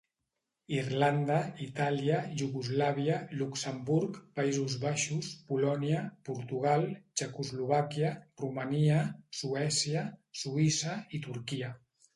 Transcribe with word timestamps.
Irlanda, 0.75 1.35
Itàlia, 1.65 2.21
Iugoslàvia, 2.39 3.17
Luxemburg, 3.41 4.17
Països 4.41 4.79
Baixos, 4.87 5.29
Polònia, 5.53 6.01
Portugal, 6.33 6.89
Txecoslovàquia, 7.15 8.13
Romania, 8.47 9.07
Suècia, 9.45 10.09
Suïssa 10.45 11.01
i 11.19 11.23
Turquia. 11.31 11.75